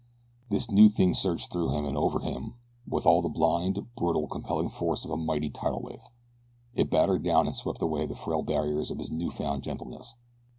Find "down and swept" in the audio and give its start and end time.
7.21-7.83